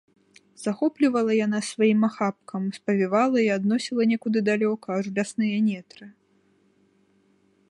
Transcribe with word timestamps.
Захоплівала 0.61 1.31
яна 1.45 1.59
сваім 1.71 2.01
ахапкам, 2.09 2.65
спавівала 2.79 3.37
і 3.47 3.53
адносіла 3.59 4.03
некуды 4.15 4.39
далёка, 4.51 4.87
аж 4.99 5.03
у 5.15 5.17
лясныя 5.21 5.57
нетры. 5.71 6.05